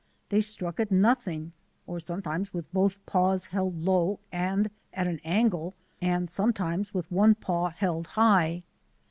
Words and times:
They 0.29 0.41
struck 0.41 0.79
at 0.79 0.89
nothing 0.91 1.53
or 1.85 1.99
sometimes 1.99 2.51
with 2.51 2.73
both 2.73 3.05
paws 3.05 3.45
held 3.45 3.77
low 3.77 4.19
and 4.31 4.71
at 4.95 5.05
an 5.05 5.19
angle, 5.23 5.75
and 6.01 6.27
sometimes 6.27 6.91
with 6.91 7.11
one 7.11 7.35
paw 7.35 7.69
held 7.69 8.07
high. 8.07 8.63